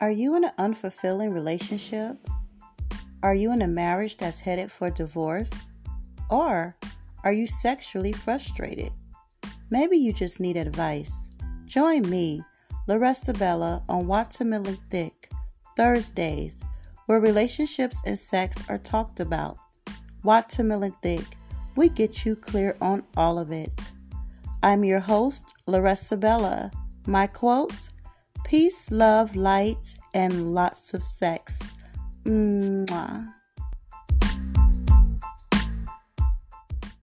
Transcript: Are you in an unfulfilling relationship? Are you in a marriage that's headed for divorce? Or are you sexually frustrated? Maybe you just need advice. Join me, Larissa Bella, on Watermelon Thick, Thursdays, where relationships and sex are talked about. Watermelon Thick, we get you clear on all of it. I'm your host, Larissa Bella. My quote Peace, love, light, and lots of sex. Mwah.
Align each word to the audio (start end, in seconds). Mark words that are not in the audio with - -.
Are 0.00 0.10
you 0.10 0.34
in 0.34 0.42
an 0.42 0.50
unfulfilling 0.58 1.32
relationship? 1.32 2.16
Are 3.22 3.34
you 3.34 3.52
in 3.52 3.62
a 3.62 3.68
marriage 3.68 4.16
that's 4.16 4.40
headed 4.40 4.72
for 4.72 4.90
divorce? 4.90 5.68
Or 6.28 6.76
are 7.22 7.32
you 7.32 7.46
sexually 7.46 8.10
frustrated? 8.10 8.90
Maybe 9.70 9.96
you 9.96 10.12
just 10.12 10.40
need 10.40 10.56
advice. 10.56 11.30
Join 11.66 12.10
me, 12.10 12.42
Larissa 12.88 13.34
Bella, 13.34 13.84
on 13.88 14.08
Watermelon 14.08 14.78
Thick, 14.90 15.30
Thursdays, 15.76 16.64
where 17.06 17.20
relationships 17.20 17.96
and 18.04 18.18
sex 18.18 18.68
are 18.68 18.78
talked 18.78 19.20
about. 19.20 19.58
Watermelon 20.24 20.96
Thick, 21.02 21.36
we 21.76 21.88
get 21.88 22.24
you 22.24 22.34
clear 22.34 22.76
on 22.80 23.04
all 23.16 23.38
of 23.38 23.52
it. 23.52 23.92
I'm 24.60 24.82
your 24.82 25.00
host, 25.00 25.54
Larissa 25.68 26.16
Bella. 26.16 26.72
My 27.06 27.28
quote 27.28 27.90
Peace, 28.54 28.92
love, 28.92 29.34
light, 29.34 29.96
and 30.14 30.54
lots 30.54 30.94
of 30.94 31.02
sex. 31.02 31.58
Mwah. 32.22 33.33